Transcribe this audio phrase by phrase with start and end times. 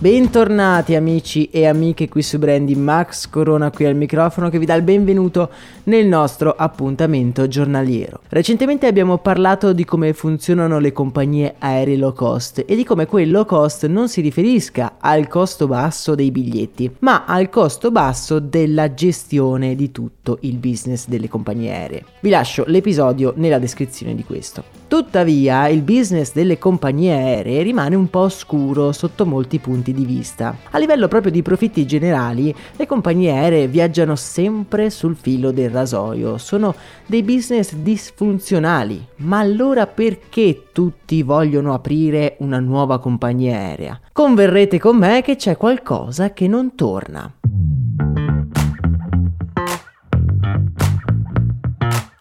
[0.00, 4.74] Bentornati amici e amiche qui su Brandy, Max Corona qui al microfono che vi dà
[4.74, 5.50] il benvenuto
[5.84, 8.20] nel nostro appuntamento giornaliero.
[8.28, 13.28] Recentemente abbiamo parlato di come funzionano le compagnie aeree low cost e di come quel
[13.28, 18.94] low cost non si riferisca al costo basso dei biglietti, ma al costo basso della
[18.94, 22.04] gestione di tutto il business delle compagnie aeree.
[22.20, 24.62] Vi lascio l'episodio nella descrizione di questo.
[24.86, 30.56] Tuttavia, il business delle compagnie aeree rimane un po' oscuro sotto molti punti di vista.
[30.70, 36.38] A livello proprio di profitti generali, le compagnie aeree viaggiano sempre sul filo del rasoio,
[36.38, 36.74] sono
[37.06, 39.04] dei business disfunzionali.
[39.16, 44.00] Ma allora perché tutti vogliono aprire una nuova compagnia aerea?
[44.12, 47.37] Converrete con me che c'è qualcosa che non torna.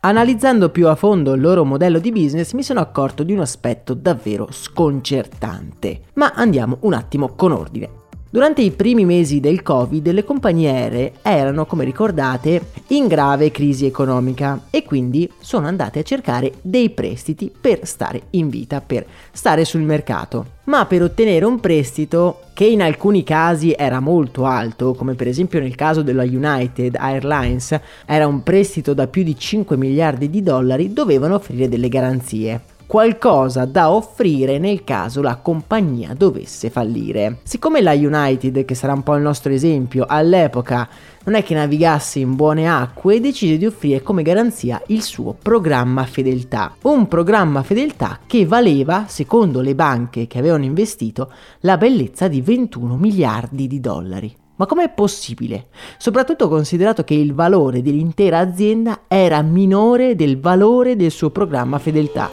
[0.07, 3.93] Analizzando più a fondo il loro modello di business mi sono accorto di un aspetto
[3.93, 5.99] davvero sconcertante.
[6.13, 7.96] Ma andiamo un attimo con ordine.
[8.29, 13.85] Durante i primi mesi del Covid le compagnie aeree erano, come ricordate, in grave crisi
[13.85, 19.63] economica e quindi sono andate a cercare dei prestiti per stare in vita, per stare
[19.63, 20.55] sul mercato.
[20.65, 25.61] Ma per ottenere un prestito che in alcuni casi era molto alto, come per esempio
[25.61, 30.91] nel caso della United Airlines, era un prestito da più di 5 miliardi di dollari,
[30.91, 37.39] dovevano offrire delle garanzie qualcosa da offrire nel caso la compagnia dovesse fallire.
[37.43, 40.87] Siccome la United, che sarà un po' il nostro esempio, all'epoca
[41.25, 46.05] non è che navigasse in buone acque, decise di offrire come garanzia il suo programma
[46.05, 46.73] fedeltà.
[46.83, 52.95] Un programma fedeltà che valeva, secondo le banche che avevano investito, la bellezza di 21
[52.95, 54.35] miliardi di dollari.
[54.57, 55.67] Ma com'è possibile?
[55.97, 62.29] Soprattutto considerato che il valore dell'intera azienda era minore del valore del suo programma fedeltà.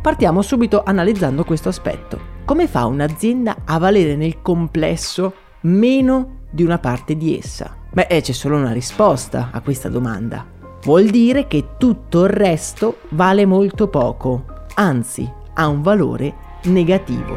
[0.00, 2.30] Partiamo subito analizzando questo aspetto.
[2.44, 7.76] Come fa un'azienda a valere nel complesso meno di una parte di essa?
[7.92, 10.46] Beh, eh, c'è solo una risposta a questa domanda.
[10.84, 16.34] Vuol dire che tutto il resto vale molto poco anzi ha un valore
[16.64, 17.36] negativo.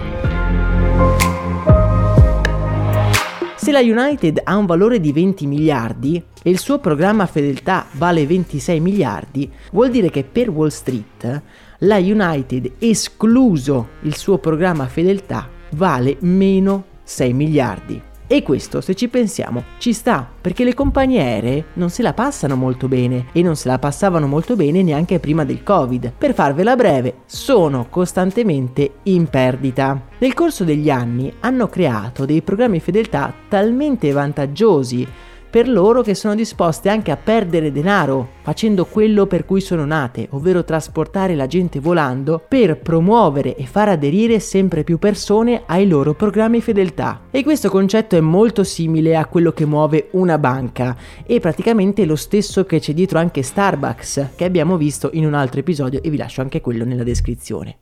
[3.56, 8.28] Se la United ha un valore di 20 miliardi e il suo programma fedeltà vale
[8.28, 11.42] 26 miliardi, vuol dire che per Wall Street
[11.80, 18.02] la United, escluso il suo programma fedeltà, vale meno 6 miliardi.
[18.28, 22.56] E questo, se ci pensiamo, ci sta, perché le compagnie aeree non se la passano
[22.56, 26.12] molto bene e non se la passavano molto bene neanche prima del Covid.
[26.18, 30.08] Per farvela breve, sono costantemente in perdita.
[30.18, 35.08] Nel corso degli anni hanno creato dei programmi fedeltà talmente vantaggiosi
[35.56, 40.28] per loro che sono disposte anche a perdere denaro facendo quello per cui sono nate,
[40.32, 46.14] ovvero trasportare la gente volando per promuovere e far aderire sempre più persone ai loro
[46.14, 47.22] programmi fedeltà.
[47.32, 50.94] E questo concetto è molto simile a quello che muove una banca
[51.26, 55.62] e praticamente lo stesso che c'è dietro anche Starbucks che abbiamo visto in un altro
[55.62, 57.78] episodio e vi lascio anche quello nella descrizione.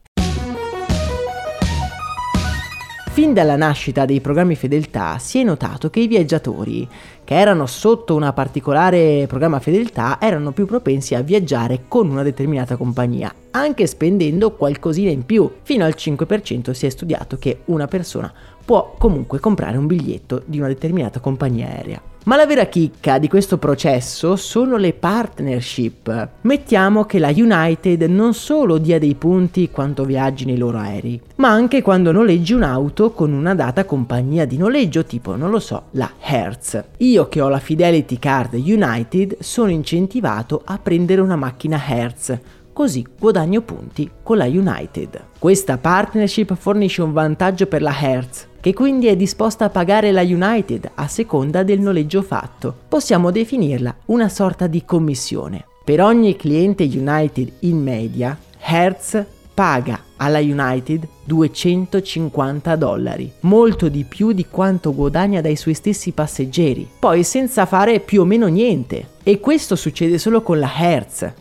[3.13, 6.88] Fin dalla nascita dei programmi fedeltà si è notato che i viaggiatori
[7.24, 12.75] che erano sotto una particolare programma fedeltà erano più propensi a viaggiare con una determinata
[12.75, 15.48] compagnia anche spendendo qualcosina in più.
[15.62, 18.33] Fino al 5% si è studiato che una persona
[18.65, 22.12] può comunque comprare un biglietto di una determinata compagnia aerea.
[22.25, 26.30] Ma la vera chicca di questo processo sono le partnership.
[26.42, 31.50] Mettiamo che la United non solo dia dei punti quando viaggi nei loro aerei, ma
[31.50, 36.12] anche quando noleggi un'auto con una data compagnia di noleggio tipo, non lo so, la
[36.18, 36.81] Hertz.
[37.00, 42.40] Io che ho la Fidelity Card United sono incentivato a prendere una macchina Hertz
[42.74, 45.24] così guadagno punti con la United.
[45.40, 50.22] Questa partnership fornisce un vantaggio per la Hertz, che quindi è disposta a pagare la
[50.22, 52.75] United a seconda del noleggio fatto.
[52.88, 55.66] Possiamo definirla una sorta di commissione.
[55.86, 59.24] Per ogni cliente United in media, Hertz
[59.54, 66.88] paga alla United 250 dollari, molto di più di quanto guadagna dai suoi stessi passeggeri,
[67.00, 69.10] poi senza fare più o meno niente.
[69.24, 71.34] E questo succede solo con la Hertz,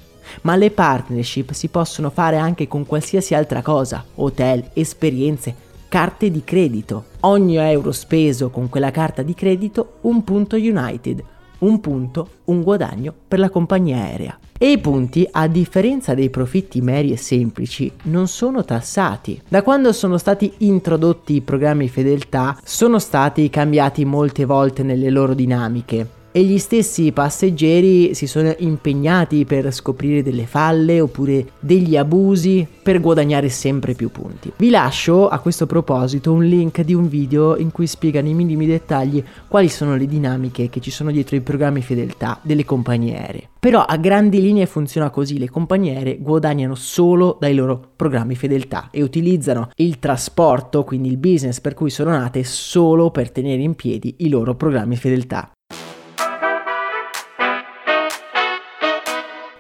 [0.43, 5.55] ma le partnership si possono fare anche con qualsiasi altra cosa, hotel, esperienze,
[5.89, 7.05] carte di credito.
[7.21, 11.23] Ogni euro speso con quella carta di credito, un punto United,
[11.59, 14.39] un punto, un guadagno per la compagnia aerea.
[14.59, 19.41] E i punti, a differenza dei profitti meri e semplici, non sono tassati.
[19.49, 25.35] Da quando sono stati introdotti i programmi fedeltà, sono stati cambiati molte volte nelle loro
[25.35, 32.67] dinamiche e gli stessi passeggeri si sono impegnati per scoprire delle falle oppure degli abusi
[32.83, 34.53] per guadagnare sempre più punti.
[34.57, 38.67] Vi lascio a questo proposito un link di un video in cui spiegano i minimi
[38.67, 43.49] dettagli quali sono le dinamiche che ci sono dietro i programmi fedeltà delle compagnie aeree.
[43.61, 48.89] Però a grandi linee funziona così, le compagnie aeree guadagnano solo dai loro programmi fedeltà
[48.91, 53.75] e utilizzano il trasporto, quindi il business per cui sono nate, solo per tenere in
[53.75, 55.53] piedi i loro programmi fedeltà.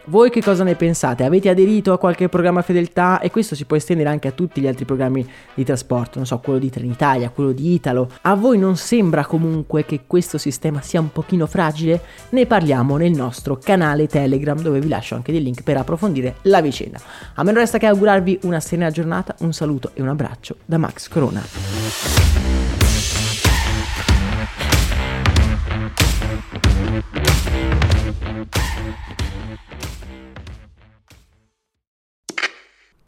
[0.06, 1.22] Voi che cosa ne pensate?
[1.22, 3.20] Avete aderito a qualche programma fedeltà?
[3.20, 6.40] E questo si può estendere anche a tutti gli altri programmi di trasporto, non so,
[6.40, 8.10] quello di Trenitalia, quello di Italo.
[8.22, 12.00] A voi non sembra comunque che questo sistema sia un pochino fragile?
[12.30, 16.60] Ne parliamo nel nostro canale Telegram dove vi lascio anche dei link per approfondire la
[16.60, 16.98] vicenda.
[17.34, 20.78] A me non resta che augurarvi una serena giornata, un saluto e un abbraccio da
[20.78, 22.81] Max Corona.